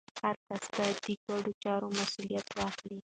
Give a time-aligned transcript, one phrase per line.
[0.21, 2.97] هر کس باید د ګډو چارو مسوولیت واخلي.